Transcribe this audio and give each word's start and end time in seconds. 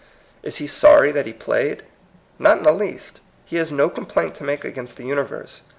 Is 0.41 0.55
he 0.55 0.65
sorry 0.65 1.11
that 1.11 1.27
he 1.27 1.31
played? 1.33 1.83
Not 2.39 2.57
in 2.57 2.63
the 2.63 2.71
least. 2.71 3.19
He 3.45 3.57
has 3.57 3.71
no 3.71 3.87
complaint 3.87 4.33
to 4.37 4.43
make 4.43 4.65
against 4.65 4.97
the 4.97 5.05
universe. 5.05 5.61